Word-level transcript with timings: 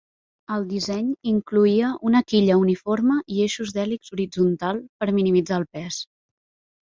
El 0.53 0.63
disseny 0.69 1.09
incloïa 1.31 1.89
una 2.11 2.21
quilla 2.33 2.55
uniforme 2.61 3.17
i 3.35 3.43
eixos 3.47 3.75
d'hèlix 3.75 4.15
horitzontals 4.15 4.83
per 5.03 5.09
minimitzar 5.19 5.61
el 5.63 5.69
pes. 5.77 6.01